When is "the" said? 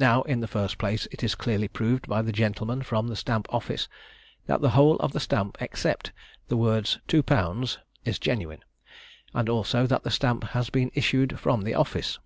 0.40-0.48, 2.20-2.32, 3.06-3.14, 4.60-4.70, 5.12-5.20, 6.48-6.56, 10.02-10.10, 11.62-11.74